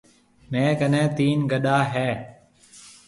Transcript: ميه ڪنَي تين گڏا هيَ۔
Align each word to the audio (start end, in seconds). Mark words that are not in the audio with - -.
ميه 0.51 0.71
ڪنَي 0.79 1.03
تين 1.17 1.37
گڏا 1.51 1.77
هيَ۔ 1.91 2.09